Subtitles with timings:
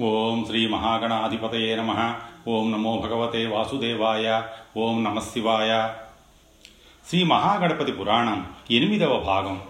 [0.00, 2.14] ఓం శ్రీ మహాగణాధిపతయే నమ.
[2.48, 4.42] ఓం నమో భగవతే వాసుదేవాయ.
[4.76, 5.92] ఓం నమశివాయ
[7.08, 9.62] శ్రీ మహాగణపతి పురాణం ఎనిమిదవ భాగం.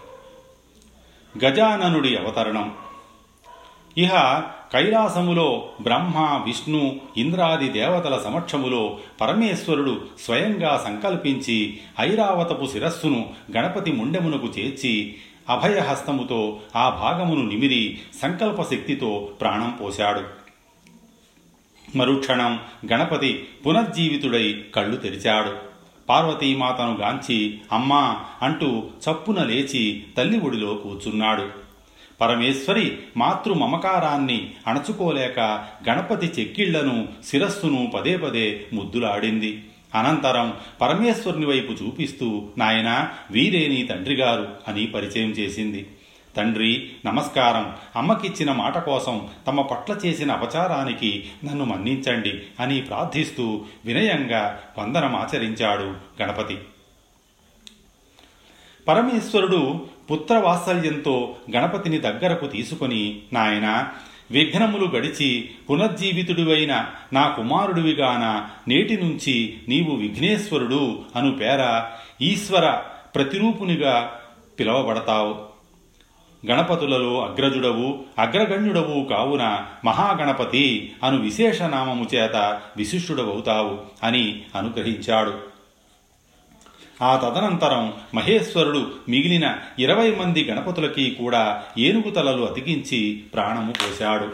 [1.45, 2.75] గజాననుడి అవతరణం.
[3.99, 4.15] ఇహ
[4.73, 15.17] కైలాసములో బ్రహ్మ విష్ణు ఇంద్రాది దేవతల సమక్షములో పరమేశ్వరుడు స్వయంగా సంకల్పించి ఐరావతపు శిరస్సును గణపతి ముండెమునకు చేర్చి
[15.49, 20.45] అభయహస్తముతో ఆ భాగమును నిమిరి సంకల్పశక్తితో ప్రాణం పోశాడు.
[21.97, 22.61] మరుక్షణం
[22.93, 25.57] గణపతి పునర్జీవితుడై కళ్ళు తెరిచాడు.
[26.09, 31.49] పార్వతీమాతను గాంచి అమ్మా అంటూ చప్పున లేచి తల్లి ఒడిలో కూర్చున్నాడు.
[32.21, 39.65] పరమేశ్వరి మాతృ మమకారాన్ని అణచుకోలేక గణపతి చెక్కిళ్ళను శిరస్సును పదే పదే ముద్దులాడింది.
[39.95, 45.87] అనంతరం పరమేశ్వరుని వైపు చూపిస్తూ నాయన వీరే నీ తండ్రిగారు అని పరిచయం చేసింది.
[46.37, 47.77] తండ్రి నమస్కారం.
[47.97, 56.59] అమ్మకిచ్చిన మాట కోసం తమ పట్ల చేసిన అపచారానికి నన్ను మన్నించండి అని ప్రార్థిస్తూ వినయంగా వందనమాచరించాడు గణపతి.
[58.89, 63.89] పరమేశ్వరుడు పుత్రవాత్సల్యంతో గణపతిని దగ్గరకు తీసుకొని నాయన
[64.35, 71.85] విఘ్నములు గడిచి పునర్జీవితుడివైన నా కుమారుడివిగాన నేటి నుంచి నీవు విఘ్నేశ్వరుడు అను పేర
[72.23, 72.71] ఈశ్వర
[73.15, 74.13] ప్రతిరూపునిగా
[74.61, 75.55] పిలవబడతావు.
[76.47, 85.54] గణపతులలో అగ్రజుడవు అగ్రగణ్యుడవు కావున మహాగణపతి అను విశేషనామము చేత విశిష్టుడవవుతావు అని అనుగ్రహించాడు.
[87.03, 94.31] ఆ తదనంతరం మహేశ్వరుడు మిగిలిన ఇరవై మంది గణపతులకి కూడా ఏనుగు తలలు అతికించి ప్రాణము పోశాడు.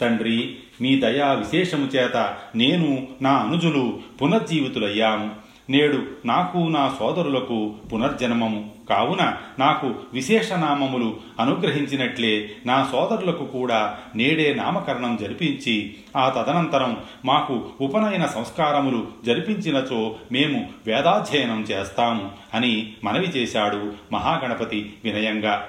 [0.00, 5.45] తండ్రి మీ దయా విశేషము చేత నేను నా అనుజులు పునర్జీవితులయ్యాము.
[5.70, 8.70] నేడు నాకు నా సోదరులకు పునర్జన్మము.
[8.90, 19.06] కావున నాకు విశేషనామములు అనుగ్రహించినట్లే నా సోదరులకు కూడా నేడే నామకరణం జరిపించి ఆ తదనంతరం మాకు ఉపనయన సంస్కారములు
[19.24, 25.68] జరిపించినచో మేము వేదాధ్యయనం చేస్తాము అని మనవి చేశాడు మహాగణపతి వినయంగా.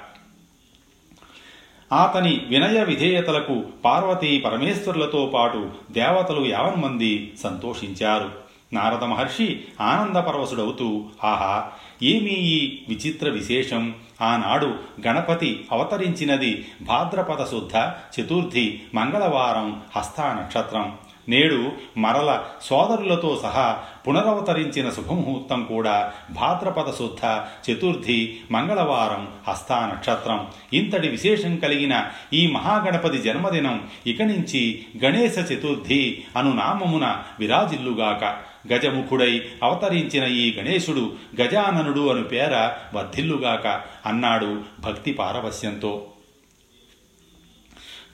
[2.03, 8.46] అతని వినయ విధేయతలకు పార్వతీ పరమేశ్వరులతో పాటు దేవతలు యావన్మంది సంతోషించారు.
[8.73, 11.71] నారద మహర్షి ఆనందపరవశుడవుతూ ఆహా
[12.03, 13.95] ఏమీ ఈ విచిత్ర విశేషం?
[14.21, 14.75] ఆనాడు
[15.07, 17.75] గణపతి అవతరించినది భాద్రపద శుద్ధ
[18.19, 20.97] చతుర్థి మంగళవారం హస్తా నక్షత్రం.
[21.29, 30.47] నేడు మరల సోదరులతో సహా పునరవతరించిన శుభముహూర్తం కూడా భాద్రపద శుద్ధ చతుర్థి మంగళవారం హస్తా నక్షత్రం.
[30.73, 38.37] ఇంతటి విశేషం కలిగిన ఈ మహాగణపతి జన్మదినం ఇక నుంచి గణేశ చతుర్థి అను నామమున విరాజిల్లుగాక.
[38.73, 41.11] గజముఖుడై అవతరించిన ఈ గణేశుడు
[41.41, 43.81] గజాననుడు అను పేర వర్ధిల్లుగాక.
[44.05, 46.05] అన్నాడు భక్తి పారవస్యంతో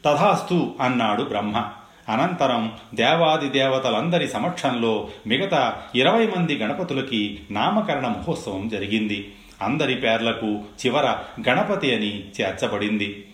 [0.05, 1.65] తథాస్తు అన్నాడు బ్రహ్మ.
[2.09, 9.33] అనంతరం దేవాది దేవతలందరి సమక్షంలో మిగతా ఇరవై మంది గణపతులకి నామకరణ మహోత్సవం జరిగింది.
[9.61, 11.05] అందరి పేర్లకు చివర
[11.49, 13.25] గణపతి అని చేర్చబడింది.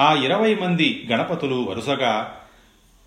[0.00, 2.34] ఆ ఇరవై మంది గణపతులు వరుసగా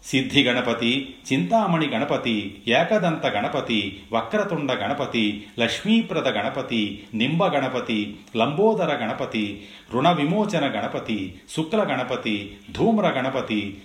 [0.03, 10.11] సిద్ధి గణపతి చింతామణి గణపతి ఏకదంత గణపతి వక్రతుండ గణపతి లక్ష్మీప్రద గణపతి నింబ గణపతి లంబోదర గణపతి రుణ
[10.11, 13.77] విమోచన గణపతి శుక్ల గణపతి ధూమ్ర గణపతి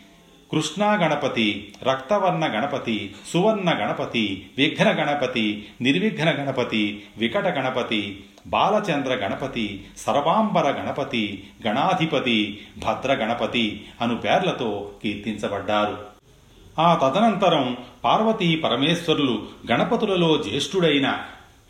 [0.51, 10.71] కృష్ణా గణపతి రక్తవర్ణ గణపతి సువర్ణ గణపతి విఘ్న గణపతి నిర్విఘ్న గణపతి వికట గణపతి బాలచంద్ర గణపతి సర్వాంబర
[10.71, 15.99] గణపతి గణాధిపతి భద్ర గణపతి అను పేర్లతో కీర్తించబడ్డారు.
[16.79, 21.25] ఆ తదనంతరం పార్వతీ పరమేశ్వరులు గణపతులలో జ్యేష్ఠుడైన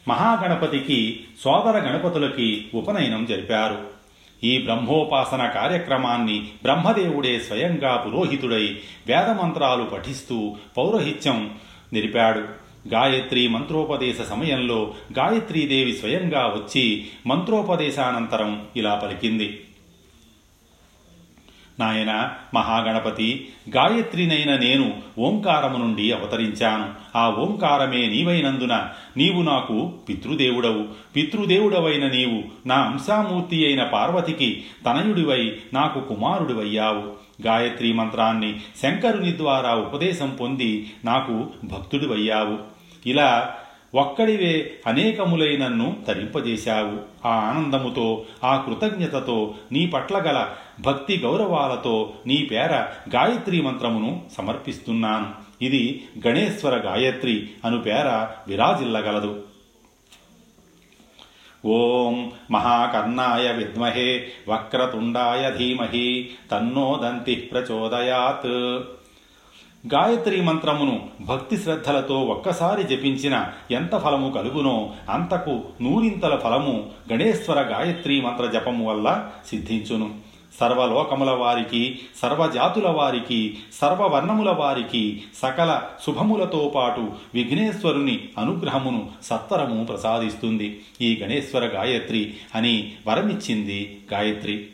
[0.08, 3.95] మహాగణపతికి సోదర గణపతులకి ఉపనయనం జరిపారు.
[4.44, 8.64] ఈ బ్రహ్మోపాసన కార్యక్రమాన్ని బ్రహ్మదేవుడే స్వయంగా పురోహితుడై
[9.06, 11.54] వేదమంత్రాలు పఠిస్తూ పౌరోహిత్యం
[11.92, 12.66] నిలిపాడు.
[12.88, 19.60] గాయత్రి మంత్రోపదేశ సమయంలో గాయత్రీదేవి స్వయంగా వచ్చి మంత్రోపదేశానంతరం ఇలా పలికింది.
[21.80, 27.18] నాయన మహాగణపతి గాయత్రినైన నేను ఓంకారము నుండి అవతరించాను.
[27.18, 30.84] ఆ ఓంకారమే నీవైనందున నీవు నాకు పితృదేవుడవు.
[31.16, 37.26] పితృదేవుడవైన నీవు నా అంశామూర్తి అయిన పార్వతికి తనయుడివై నాకు కుమారుడివయ్యావు.
[37.46, 42.58] గాయత్రి మంత్రాన్ని శంకరుని ద్వారా ఉపదేశం పొంది నాకు భక్తుడివయ్యావు.
[43.06, 43.54] ఇలా
[43.94, 47.28] ఒక్కడివే అనేకములై నన్ను తరింపజేశావు.
[47.28, 50.46] ఆ ఆనందముతో ఆ కృతజ్ఞతతో నీ పట్ల గల
[50.80, 52.72] భక్తి గౌరవాలతో నీ పేర
[53.14, 55.28] గాయత్రీ మంత్రమును సమర్పిస్తున్నాను.
[55.62, 59.42] ఇది గణేశ్వర గాయత్రి అను పేర విరాజిల్లగలదు.
[61.66, 68.82] ఓం మహాకర్ణాయ విద్మహే వక్రతుండాయ ధీమహి తన్నో దంతి ప్రచోదయాత్.
[69.94, 78.46] గాయత్రి మంత్రమును భక్తి శ్రద్ధలతో ఒక్కసారి జపించిన ఎంత ఫలము కలుగునో అంతకు నూరింతల ఫలము గణేశ్వర గాయత్రీ మంత్ర
[78.46, 80.35] జపము వల్ల సిద్ధించును.
[80.60, 90.84] సర్వలోకముల వారికి సర్వజాతుల వారికి సర్వవర్ణముల వారికి సకల శుభములతో పాటు విఘ్నేశ్వరుని అనుగ్రహమును సత్వరము ప్రసాదిస్తుంది.
[91.00, 94.66] ఈ గణేశ్వర గాయత్రి అని వరమిచ్చింది గాయత్రి.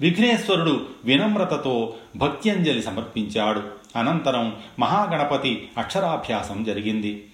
[0.00, 3.62] విఘ్నేశ్వరుడు వినమ్రతతో భక్త్యంజలి సమర్పించాడు.
[3.98, 7.24] అనంతరం మహాగణపతి అక్షరాభ్యాసం జరిగింది.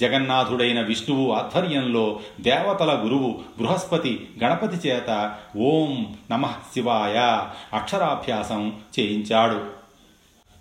[0.00, 7.46] జగన్నాథుడైన విష్ణువు ఆధ్వర్యంలో దేవతల గురువు బృహస్పతి గణపతి చేత ఓం నమ శివాయ
[7.76, 9.76] అక్షరాభ్యాసం చేయించాడు.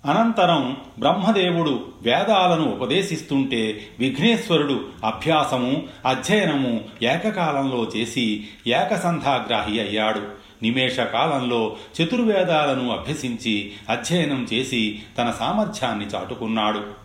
[0.05, 10.21] అనంతరం బ్రహ్మదేవుడు వేదాలను ఉపదేశిస్తుంటే విఘ్నేశ్వరుడు అభ్యాసము అధ్యయనము ఏకకాలంలో చేసి ఏకసంధాగ్రాహి అయ్యాడు.
[10.63, 17.04] నిమేష కాలంలో చతుర్వేదాలను అభ్యసించి అధ్యయనం చేసి తన సామర్థ్యాన్ని చాటుకున్నాడు.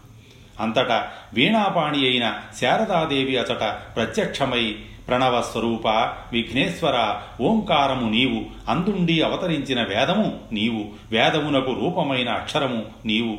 [0.60, 4.76] అంతటా వీణాపాణి అయిన శారదాదేవి అచట ప్రత్యక్షమై
[5.08, 5.88] ప్రణవ స్వరూప
[6.32, 13.38] విఘ్నేశ్వర ఓంకారము నీవు అందుండి అవతరించిన వేదము నీవు వేదమునకు రూపమైన అక్షరము నీవు.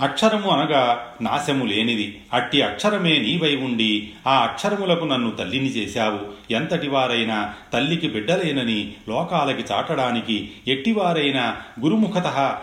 [0.00, 6.52] అక్షరము అనగా నాశము లేనిది అట్టి అక్షరమే నీవై ఉండి ఆ అక్షరములకు నన్ను తల్లిని చేశావు.
[6.52, 12.58] ఎంతటివారైనా తల్లికి బిడ్డలేనని లోకాలకి చాటడానికి ఎట్టివారైనా గురుముఖత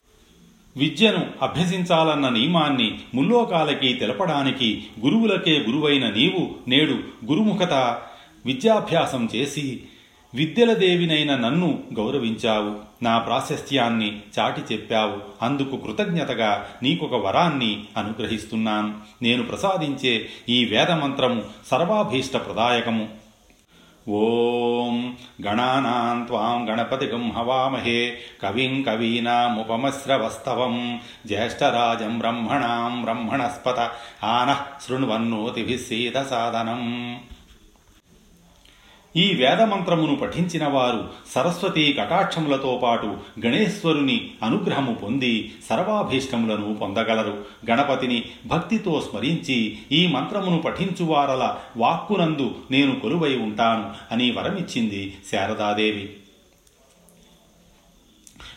[0.77, 6.93] విద్యను అభ్యసించాలన్న నియమాన్ని ముల్లోకాలకి తెలపడానికి గురువులకే గురువైన నీవు నేడు
[7.25, 8.01] గురుముఖత
[8.45, 9.81] విద్యాభ్యాసం చేసి
[10.35, 13.03] విద్యల దేవినైన నన్ను గౌరవించావు.
[13.03, 15.45] నా ప్రాశస్త్యాన్ని చాటి చెప్పావు.
[15.45, 18.93] అందుకు కృతజ్ఞతగా నీకొక వరాన్ని అనుగ్రహిస్తున్నాను.
[19.21, 23.09] నేను ప్రసాదించే ఈ వేదమంత్రము సర్వాభీష్ట ప్రదాయకము
[24.07, 24.97] ఓం
[25.45, 27.97] గణానాం త్వాం గణపతిగం హవామహే
[28.41, 30.75] కవిం కవీనాముపమశ్రవస్తవం
[31.27, 33.79] జ్యేష్ఠరాజం బ్రహ్మణాం బ్రహ్మణస్పత
[34.29, 36.83] ఆనః శృణ్వన్నోతిభిः సీదసాదనం
[39.17, 47.45] ఈ వేదమంత్రమును పఠించిన వారు సరస్వతి కటాక్షములతో పాటు గణేశ్వరుని అనుగ్రహము పొంది సర్వాభీష్టములను పొందగలరు.
[47.69, 56.09] గణపతిని భక్తితో స్మరించి ఈ మంత్రమును పఠించువారల వాక్కునందు నేను కొలువై ఉంటాను అని వరమిచ్చింది శారదాదేవి.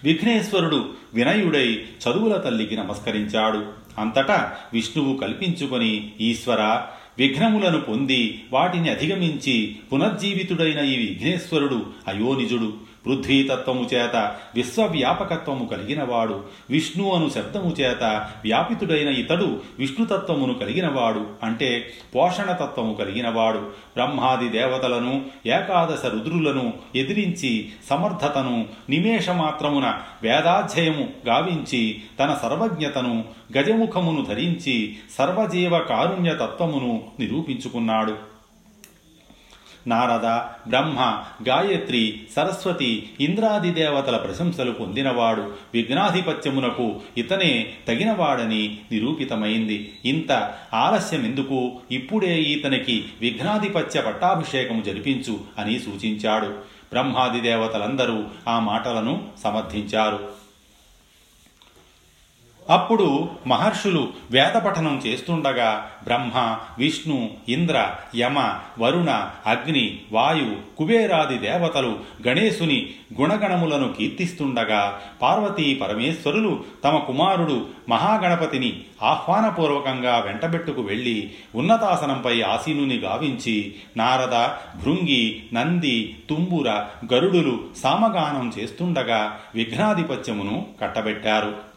[0.04, 3.80] విఘ్నేశ్వరుడు వినయుడై చదువుల తల్లికి నమస్కరించాడు.
[3.98, 6.82] అంతటా విష్ణువు కల్పించుకొని ఈశ్వర
[7.18, 12.89] విఘ్నములను పొంది వాటిని అధిగమించి పునర్జీవితుడైన ఈ విఘ్నేశ్వరుడు అయోనిజుడు.
[13.06, 23.58] పృథ్వీతత్వము చేత విశ్వవ్యాపకత్వము కలిగినవాడు విష్ణు అను శబ్దము చేత వ్యాపితుడైన ఇతడు విష్ణుతత్వమును కలిగినవాడు అంటే పోషణతత్వము కలిగినవాడు.
[23.58, 33.24] బ్రహ్మాది దేవతలను ఏకాదశ రుద్రులను ఎదిరించి సమర్థతను నిమేషమాత్రమున వేదాధ్యయము గావించి తన సర్వజ్ఞతను
[33.58, 38.29] గజముఖమును ధరించి సర్వజీవ కారుణ్యతత్వమును నిరూపించుకున్నాడు.
[39.90, 40.26] నారద
[40.68, 45.52] బ్రహ్మ గాయత్రి సరస్వతి ఇంద్రాది దేవతల ప్రశంసలు పొందినవాడు.
[45.74, 49.94] విఘ్నాధిపత్యమునకు ఇతనే తగినవాడని నిరూపితమైంది.
[50.04, 56.46] ఇంత ఆలస్యం ఎందుకు ఇప్పుడే ఈతనికి విఘ్నాధిపత్య పట్టాభిషేకము జరిపించు అని సూచించాడు.
[56.92, 60.39] బ్రహ్మాది దేవతలందరూ ఆ మాటలను సమర్థించారు.
[62.70, 71.98] అప్పుడు మహర్షులు వేదపఠనం చేస్తుండగా బ్రహ్మ విష్ణు ఇంద్ర యమ వరుణ అగ్ని వాయు కుబేరాది దేవతలు
[72.28, 84.34] గణేశుని గుణగణములను కీర్తిస్తుండగా పార్వతీ పరమేశ్వరులు తమ కుమారుడు మహాగణపతిని ఆహ్వానపూర్వకంగా వెంటబెట్టుకు వెళ్ళి ఉన్నతాసనంపై ఆసీనుని గావించి నారద
[84.82, 86.68] భృంగి నంది తుంబుర
[87.14, 91.69] గరుడులు సామగానం చేస్తుండగా విఘ్నాధిపత్యమును కట్టబెట్టారు.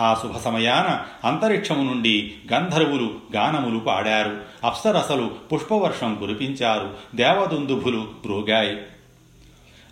[0.00, 4.36] ఆ శుభ సమయాన అంతరిక్షము నుండి గంధర్వులు గానములు పాడారు.
[4.64, 6.94] అప్సరసలు పుష్పవర్షం కురిపించారు.
[7.14, 8.76] దేవదుందుభులు మ్రోగాయి.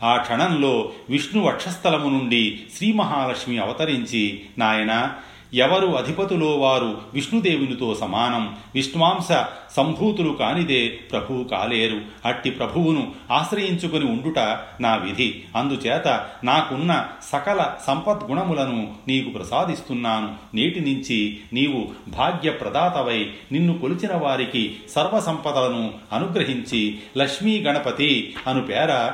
[0.03, 5.13] ఆ క్షణంలో విష్ణు వక్షస్థలము నుండి శ్రీ మహాలక్ష్మి అవతరించి నాయన
[5.55, 8.57] ఎవరు అధిపతులో వారు విష్ణుదేవునితో సమానం.
[8.75, 9.45] విష్ణువాంశ
[9.77, 12.01] సంభూతులు కానిదే ప్రభువు కాలేరు.
[12.25, 14.39] అట్టి ప్రభువును ఆశ్రయించుకుని ఉండుట
[14.81, 15.43] నా విధి.
[15.57, 20.57] అందుచేత నాకున్న సకల సంపద్గుణములను నీకు ప్రసాదిస్తున్నాను.
[20.57, 29.13] నేటి నుంచి నీవు భాగ్యప్రదాతవై నిన్ను కొలిచిన వారికి సర్వసంపదలను అనుగ్రహించి లక్ష్మీ గణపతి అను పేర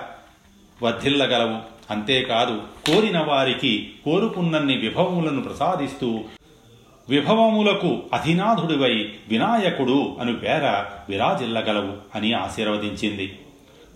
[0.83, 1.78] వర్ధిల్లగలవు.
[1.91, 6.25] అంతేకాదు కోరిన వారికి కోరుకున్నన్ని విభవములను ప్రసాదిస్తూ
[7.09, 13.39] విభవములకు అధినాథుడివై వినాయకుడు అను పేర విరాజిల్లగలవు అని ఆశీర్వదించింది.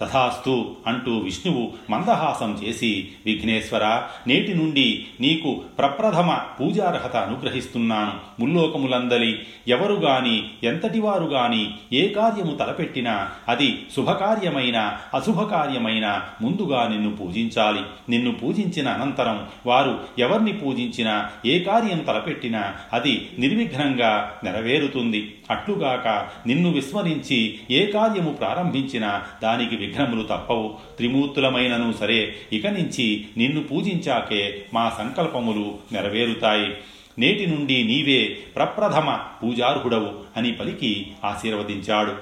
[0.03, 8.13] తథాస్తు అంటూ విష్ణువు మందహాసం చేసి విఘ్నేశ్వర నేటి నుండి నీకు ప్రప్రథమ పూజార్హత అనుగ్రహిస్తున్నాను.
[8.41, 17.81] ముల్లోకములందలి ఎవరు గాని ఎంతటివారు గాని ఏ కార్యము తలపెట్టినా అది శుభకార్యమైన అశుభకార్యమైన ముందుగా నిన్ను పూజించాలి.
[18.09, 25.35] నిన్ను పూజించిన అనంతరం వారు ఎవరిని పూజించినా ఏ కార్యం తలపెట్టినా అది నిర్విఘ్నంగా నెరవేరుతుంది.
[25.51, 30.75] అట్లుగాక నిన్ను విస్మరించి ఏ కార్యము ప్రారంభించినా దానికి విఘ్నములు తప్పవు.
[30.97, 36.75] త్రిమూర్తులమైనను సరే ఇక నుంచి నిన్ను పూజించాకే మా సంకల్పములు నెరవేరుతాయి.
[37.19, 42.15] నేటి నుండి నీవే ప్రప్రథమ పూజార్హుడవు అని పలికి ఆశీర్వదించాడు.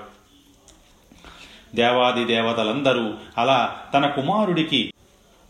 [1.74, 4.92] దేవాది దేవతలందరూ అలా తన కుమారుడికి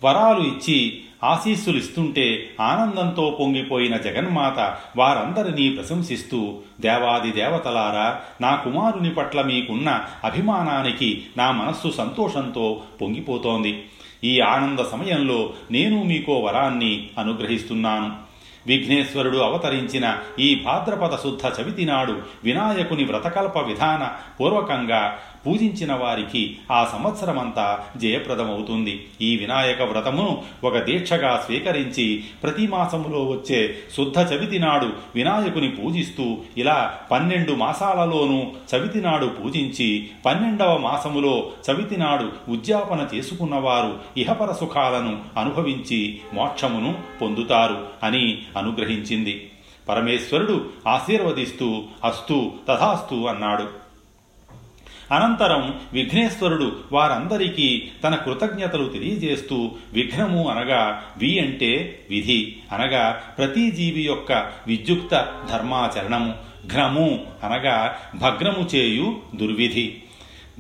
[0.05, 10.05] వరాలు ఇచ్చి ఆశీస్సులు ఇస్తుంటే ఆనందంతో పొంగిపోయిన జగన్మాత వారందరినీ ప్రశంసిస్తూ దేవాది దేవతలారా నా కుమారుని పట్ల మీకున్న
[10.25, 13.85] అభిమానానికి నా మనస్సు సంతోషంతో పొంగిపోతోంది.
[14.25, 18.31] ఈ ఆనంద సమయంలో నేను మీకో వరాన్ని అనుగ్రహిస్తున్నాను.
[18.67, 24.09] విఘ్నేశ్వరుడు అవతరించిన ఈ భాద్రపద శుద్ధ చవితి నాడు వినాయకుని వ్రతకల్ప విధాన
[24.41, 29.07] పూర్వకంగా పూజించిన వారికి ఆ సంవత్సరమంతా జయప్రదమవుతుంది.
[29.21, 36.99] ఈ వినాయక వ్రతమును ఒక దీక్షగా స్వీకరించి ప్రతి మాసములో వచ్చే శుద్ధ చవితి నాడు వినాయకుని పూజిస్తూ ఇలా
[37.11, 46.95] పన్నెండు మాసాలలోనూ చవితి నాడు పూజించి పన్నెండవ మాసములో చవితి నాడు ఉద్యాపన చేసుకున్నవారు ఇహపర సుఖాలను అనుభవించి మోక్షమును
[47.23, 49.51] పొందుతారు అని అనుగ్రహించింది.
[49.89, 53.90] పరమేశ్వరుడు ఆశీర్వదిస్తూ అస్తు తథాస్తు అన్నాడు.
[55.13, 64.33] అనంతరం విఘ్నేశ్వరుడు వారందరికీ తన కృతజ్ఞతలు తెలియజేస్తూ విఘ్నము అనగా వి అంటే విధి అనగా ప్రతి జీవి యొక్క
[64.67, 66.35] విద్యుక్త ధర్మాచరణము.
[66.67, 70.03] ఘ్నము అనగా భగ్నము చేయు దుర్విధి.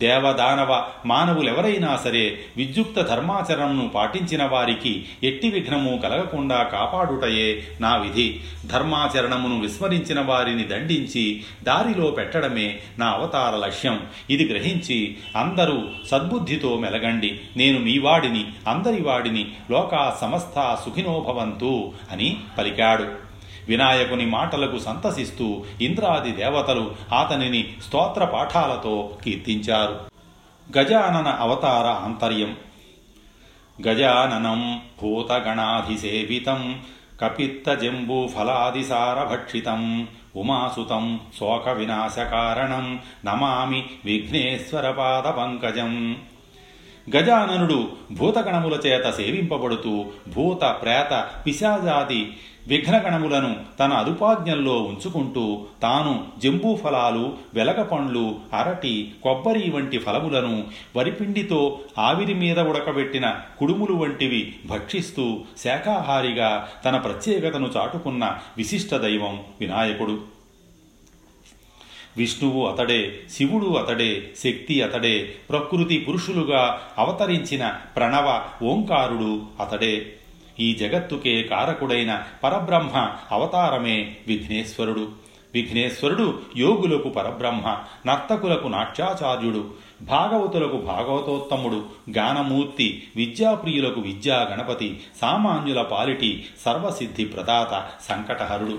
[0.00, 8.40] దేవదానవ మానవులెవరైనా సరే విద్యుక్త ధర్మాచరణను పాటించిన వారికి ఎట్టి విఘ్నము కలగకుండా కాపాడుటయే నా విధి.
[8.66, 14.00] ధర్మాచరణమును విస్మరించిన వారిని దండించి దారిలో పెట్టడమే నా అవతార లక్ష్యం.
[14.30, 17.40] ఇది గ్రహించి అందరూ సద్బుద్ధితో మెలగండి.
[17.56, 23.29] నేను మీ వాడిని అందరి వాడిని లోకా సమస్త సుఖినోభవంతు అని పలికాడు.
[23.68, 30.00] వినాయకుని మాటలకు సంతసిస్తూ ఇంద్రాది దేవతలు అతనిని స్తోత్ర పాఠాలతో కీర్తించారు.
[30.78, 32.56] గజానన అవతార ఆంతర్యం.
[33.88, 36.80] గజాననం భూతగణాధిసేవితం
[37.22, 46.16] కపిత్తజంబూఫలాదిసారభక్షితం ఉమాసుతం శోక వినాశకారణం నమామి విఘ్నేశ్వరపాదపంకజం
[47.16, 52.36] గజాననుడు భూతగణముల చేత సేవింపబడుతూ భూత ప్రేత పిశాజాది
[52.68, 60.64] విఘ్నగణములను తన అదుపాజ్ఞల్లో ఉంచుకుంటూ తాను జంబూ ఫలాలు వెలగ పండ్లు అరటి కొబ్బరి వంటి ఫలములను
[60.96, 70.20] వరిపిండితో ఆవిరి మీద ఉడకబెట్టిన కుడుములు వంటివి భక్షిస్తూ శాఖాహారిగా తన ప్రత్యేకతను చాటుకున్న విశిష్ట దైవం వినాయకుడు.
[72.16, 80.12] విష్ణువు అతడే శివుడు అతడే శక్తి అతడే ప్రకృతి పురుషులుగా అవతరించిన ప్రణవ ఓంకారుడు అతడే.
[80.60, 85.08] ఈ జగత్తుకే కారకుడైన పరబ్రహ్మ అవతారమే విఘ్నేశ్వరుడు.
[85.54, 89.70] విఘ్నేశ్వరుడు యోగులకు పరబ్రహ్మ నర్తకులకు నాట్యాచార్యుడు
[90.02, 98.78] భాగవతులకు భాగవతోత్తముడు గానమూర్తి విద్యాప్రియులకు విద్యా గణపతి సామాన్యుల పాలిటి సర్వసిద్ధి ప్రదాత సంకటహరుడు.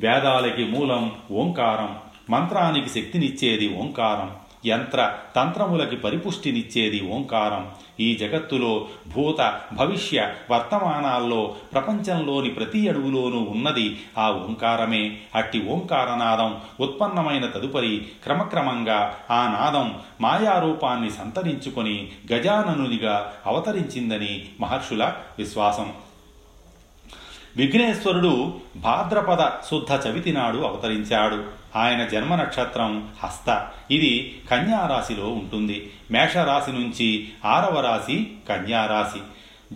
[0.00, 1.98] వేదాలకి మూలం ఓంకారం
[2.30, 4.49] మంత్రానికి శక్తినిచ్చేది ఓంకారం.
[4.66, 7.70] యంత్ర తంత్రములకి పరిపుష్టినిచ్చేది ఓంకారం.
[8.00, 15.16] ఈ జగత్తులో భూత భవిష్య వర్తమానాల్లో ప్రపంచంలోని ప్రతి అడుగులోనూ ఉన్నది ఆ ఓంకారమే.
[15.34, 25.92] అట్టి ఓంకారనాదం ఉత్పన్నమైన తదుపరి క్రమక్రమంగా ఆ నాదం మాయారూపాన్ని సంతరించుకొని గజాననునిగా అవతరించిందని మహర్షుల విశ్వాసం.
[27.56, 31.59] విఘ్నేశ్వరుడు భాద్రపద శుద్ధ చవితి నాడు అవతరించాడు.
[31.76, 33.68] ఆయన జన్మ నక్షత్రం హస్త.
[33.90, 35.92] ఇది కన్యారాశిలో ఉంటుంది.
[36.10, 39.20] మేషరాశి నుంచి ఆరవ రాశి కన్యారాశి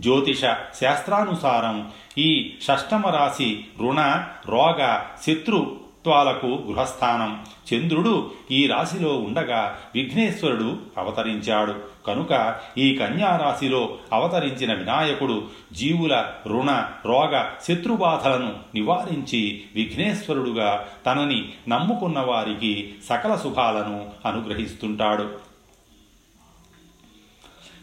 [0.00, 0.40] జ్యోతిష
[0.80, 7.46] శాస్త్రానుసారం ఈ షష్టమ రాశి రుణ రోగ శత్రు త్వాలకు గృహస్థానం.
[7.74, 11.74] చంద్రుడు ఈ రాశిలో ఉండగా విఘ్నేశ్వరుడు అవతరించాడు.
[12.06, 15.42] కనుక ఈ కన్యారాశిలో అవతరించిన వినాయకుడు
[15.72, 25.30] జీవుల రుణ రోగ శత్రుబాధలను నివారించి విఘ్నేశ్వరుడుగా తనని నమ్ముకున్న వారికి సకల శుభాలను అనుగ్రహిస్తుంటాడు.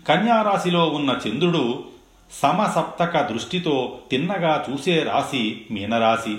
[0.08, 1.84] కన్యారాశిలో ఉన్న చంద్రుడు
[2.32, 6.38] సమసప్తక దృష్టితో తిన్నగా చూసే రాశి మీనరాశి.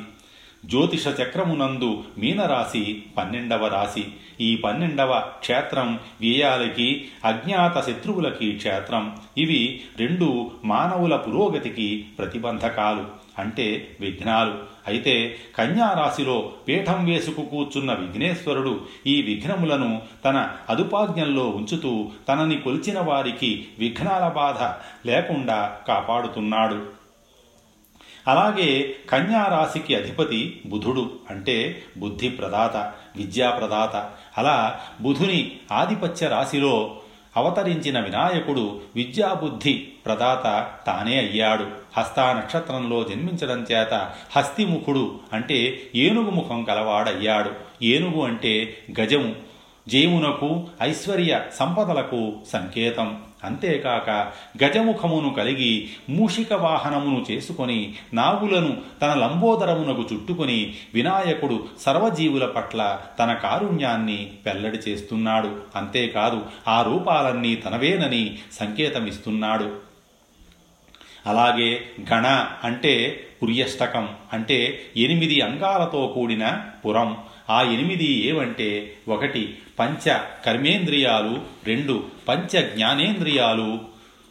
[0.66, 4.04] జ్యోతిష చక్రమునందు మీనరాశి పన్నెండవ రాశి.
[4.40, 9.16] ఈ పన్నెండవ క్షేత్రం వ్యయాలకి అజ్ఞాత శత్రువులకి క్షేత్రం.
[9.38, 13.22] ఇవి రెండు మానవుల పురోగతికి ప్రతిబంధకాలు.
[13.38, 14.54] అంటే విఘ్నాలు.
[14.86, 24.28] అయితే కన్యారాశిలో పీఠం వేసుకు కూర్చున్న విఘ్నేశ్వరుడు ఈ విఘ్నములను తన అదుపాజ్ఞంలో ఉంచుతూ తనని కొలిచిన వారికి విఘ్నాల
[24.28, 24.62] బాధ
[25.08, 27.01] లేకుండా కాపాడుతున్నాడు.
[28.28, 32.76] అలాగే కన్యారాశికి అధిపతి బుధుడు అంటే బుద్ధి ప్రదాత
[33.16, 36.96] విద్యా ప్రదాత అలా బుధుని ఆధిపత్య రాశిలో
[37.36, 41.66] అవతరించిన వినాయకుడు విద్యాబుద్ధి ప్రదాత తానే అయ్యాడు.
[41.98, 47.50] హస్తా నక్షత్రంలో జన్మించడం చేత హస్తిముఖుడు అంటే ఏనుగు ముఖం కలవాడయ్యాడు.
[47.82, 49.36] ఏనుగు అంటే గజము
[49.88, 53.22] జయమునకు ఐశ్వర్య సంపదలకు సంకేతం.
[53.44, 54.32] అంతేకాక
[54.64, 64.78] గజముఖమును కలిగి మూషిక వాహనమును చేసుకొని నాగులను తన లంబోదరమునకు చుట్టుకొని వినాయకుడు సర్వజీవుల పట్ల తన కారుణ్యాన్ని వెల్లడి
[64.78, 65.60] చేస్తున్నాడు.
[65.76, 69.92] అంతేకాదు ఆ రూపాలన్నీ తనవేనని సంకేతమిస్తున్నాడు.
[71.26, 77.16] అలాగే గణ అంటే పుర్యష్టకం అంటే ఎనిమిది అంగాలతో కూడిన పురం
[77.50, 83.80] ఆ ఎనిమిది ఏవంటే ఒకటి పంచ కర్మేంద్రియాలు రెండు పంచ జ్ఞానేంద్రియాలు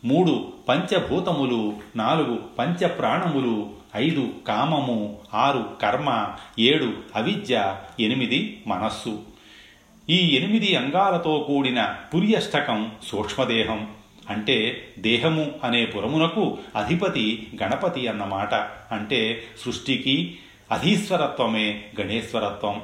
[0.05, 9.19] మూడు పంచభూతములు నాలుగు పంచ ప్రాణములు ఐదు కామము ఆరు కర్మ ఏడు అవిద్య ఎనిమిది మనస్సు.
[10.09, 13.89] ఈ ఎనిమిది అంగాలతో కూడిన పుర్యష్టకం సూక్ష్మదేహం.
[14.29, 18.53] అంటే దేహము అనే పురమునకు అధిపతి గణపతి అన్నమాట.
[18.93, 20.35] అంటే సృష్టికి
[20.71, 22.81] అధీశ్వరత్వమే గణేశ్వరత్వం.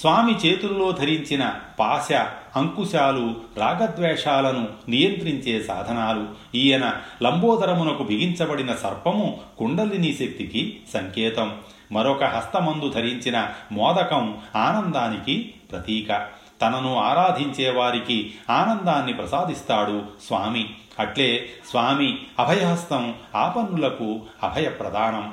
[0.00, 2.12] స్వామి చేతుల్లో ధరించిన పాశ
[2.56, 6.26] అంకుశాలు రాగద్వేషాలను నియంత్రించే సాధనాలు.
[6.54, 11.60] ఈయన లంబోదరమునకు బిగించబడిన సర్పము కుండలిని శక్తికి సంకేతం.
[11.92, 16.28] మరొక హస్తమందు ధరించిన మోదకం ఆనందానికి ప్రతీక.
[16.62, 20.74] తనను ఆరాధించే వారికి ఆనందాన్ని ప్రసాదిస్తాడు స్వామి.
[20.98, 25.32] అట్లే స్వామి అభయహస్తం ఆపన్నులకు అభయ ప్రదానం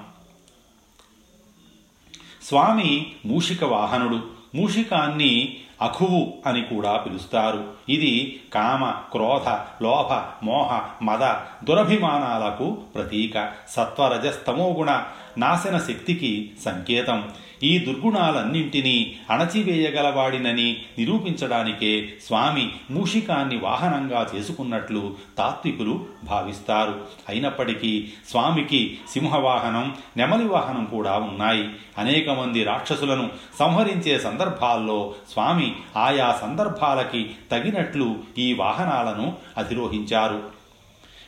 [2.43, 4.42] స్వామి మూషిక వాహనుడు.
[4.55, 7.71] మూషికాన్ని అఖువు అని కూడా పిలుస్తారు.
[7.89, 9.49] ఇది కామ క్రోధ
[9.83, 10.13] లోభ
[10.43, 13.51] మోహ మద దురభిమానాలకు ప్రతీక.
[13.69, 15.03] సత్వరజస్తమోగుణ
[15.37, 17.29] నాశన శక్తికి సంకేతం.
[17.63, 27.01] ఈ దుర్గుణాలన్నింటినీ అణచివేయగలవాడినని నిరూపించడానికే స్వామి మూషికాన్ని వాహనంగా చేసుకున్నట్లు తాత్వికులు భావిస్తారు.
[27.29, 31.69] అయినప్పటికీ స్వామికి సింహవాహనం నెమలి వాహనం కూడా ఉన్నాయి.
[31.97, 40.52] అనేక మంది రాక్షసులను సంహరించే సందర్భాల్లో స్వామి ఆయా సందర్భాలకి తగినట్లు ఈ వాహనాలను అధిరోహించారు.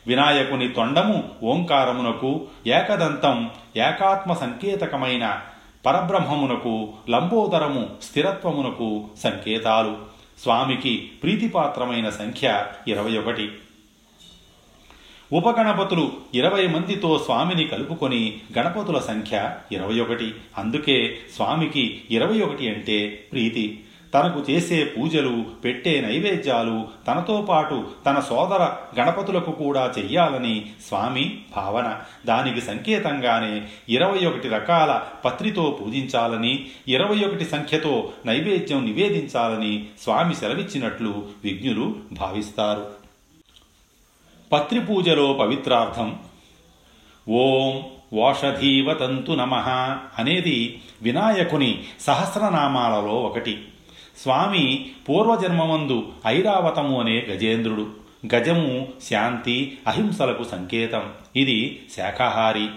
[0.08, 5.41] వినాయకుని తొండము ఓంకారమునకు ఏకదంతం ఏకాత్మ సంకేతకమైన
[5.86, 9.98] పరబ్రహ్మమునకు లంబోదరము స్థిరత్వమునకు సంకేతాలు.
[10.44, 13.52] స్వామికి ప్రీతిపాత్రమైన సంఖ్య ఇరవై ఒకటి
[15.32, 23.80] ఉపగణపతులు ఇరవై మందితో స్వామిని కలుపుకొని గణపతుల సంఖ్య ఇరవై ఒకటి అందుకే స్వామికి ఇరవై ఒకటి అంటే ప్రీతి.
[24.15, 32.01] తనకు చేసే పూజలు పెట్టే నైవేద్యాలు తనతో పాటు తన సోదర గణపతులకు కూడా చెయ్యాలని స్వామి భావన.
[32.25, 41.95] దానికి సంకేతంగానే ఇరవై ఒకటి రకాల పత్రితో పూజించాలని ఇరవై ఒకటి సంఖ్యతో నైవేద్యం నివేదించాలని స్వామి సెలవిచ్చినట్లు విజ్ఞులు
[42.12, 42.88] భావిస్తారు.
[44.51, 46.19] పత్రి పూజలో పవిత్రార్థం.
[47.30, 49.54] ఓం ఓషధీవతంతు నమ
[50.19, 53.63] అనేది వినాయకుని సహస్రనామాలలో ఒకటి.
[54.17, 57.88] స్వామి పూర్వజన్మమందు ఐరావతము అనే గజేంద్రుడు.
[58.36, 61.04] గజము శాంతి అహింసలకు సంకేతం.
[61.36, 62.67] ఇది శాఖాహారి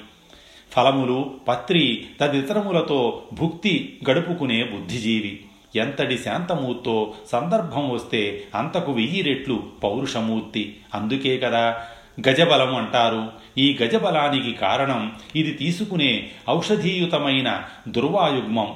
[0.73, 5.41] ఫలములు పత్రి తదితరములతో భుక్తి గడుపుకునే బుద్ధిజీవి.
[5.77, 10.77] ఎంతటి శాంతమూర్తో సందర్భం వస్తే అంతకు వెయ్యి రెట్లు పౌరుషమూర్తి.
[10.95, 11.81] అందుకే కదా
[12.29, 13.29] గజబలం అంటారు.
[13.59, 18.75] ఈ గజబలానికి కారణం ఇది తీసుకునే ఔషధీయుతమైన దుర్వాయుగ్మం.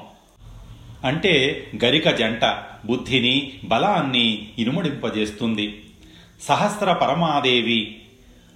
[1.04, 2.44] అంటే గరిక జంట
[2.84, 5.82] బుద్ధిని బలాన్ని ఇనుమడింపజేస్తుంది.
[6.42, 7.98] సహస్ర పరమాదేవి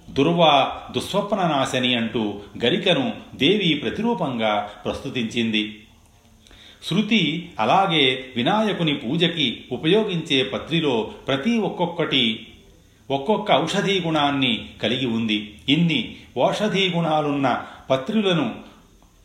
[0.09, 5.79] దుర్వా దుస్వప్ననాశని అంటూ గరికను దేవి ప్రతిరూపంగా ప్రస్తుతించింది.
[6.89, 12.47] శృతి అలాగే వినాయకుని పూజకి ఉపయోగించే పత్రిలో ప్రతి ఒక్కొక్కటి
[13.11, 15.55] ఒక్కొక్క ఔషధీ గుణాన్ని కలిగి ఉంది.
[15.69, 18.55] ఇన్ని ఓషధీ గుణాలున్న పత్రులను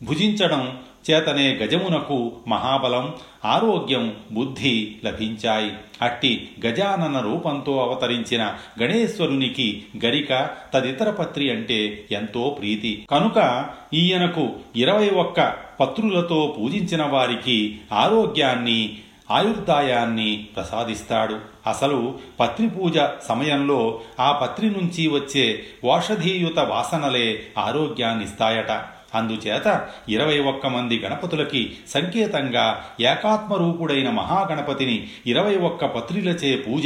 [0.03, 0.77] భుజించడం
[1.11, 3.13] చేతనే గజమునకు మహాబలం
[3.45, 5.71] ఆరోగ్యం బుద్ధి లభించాయి.
[6.01, 13.05] అట్టి గజానన రూపంతో అవతరించిన గణేశ్వరునికి గరిక తదితర పత్రి అంటే ఎంతో ప్రీతి.
[13.09, 18.97] కనుక ఈయనకు ఇరవై ఒక్క పత్రులతో పూజించిన వారికి ఆరోగ్యాన్ని
[19.31, 21.39] ఆయుర్దాయాన్ని ప్రసాదిస్తాడు.
[21.67, 28.85] అసలు పత్రి పూజ సమయంలో ఆ పత్రి నుంచి వచ్చే ఓషధీయుత వాసనలే ఆరోగ్యాన్నిస్తాయట.
[29.15, 36.85] అందుచేత ఇరవై ఒక్క మంది గణపతులకి సంకేతంగా ఏకాత్మరూపుడైన మహాగణపతిని ఇరవై ఒక్క పత్రిలచే పూజ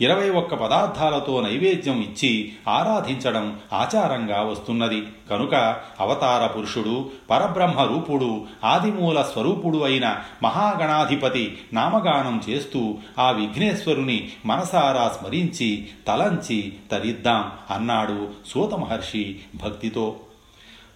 [0.00, 5.02] ఇరవై ఒక్క పదార్థాలతో నైవేద్యం ఇచ్చి ఆరాధించడం ఆచారంగా వస్తున్నది.
[5.30, 15.88] కనుక అవతార పురుషుడు పరబ్రహ్మ రూపుడు ఆదిమూల స్వరూపుడు అయిన మహాగణాధిపతి నామగానం చేస్తూ ఆ విఘ్నేశ్వరుని మనసారా స్మరించి
[16.06, 20.16] తలంచి తరిద్దాం అన్నాడు సూత మహర్షి భక్తితో.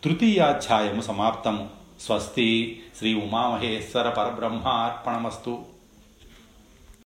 [0.06, 1.68] తృతీయాధ్యాయము సమాప్తము.
[2.00, 5.75] స్వస్తి శ్రీ ఉమామహేశ్వర పరబ్రహ్మార్పణమస్తు.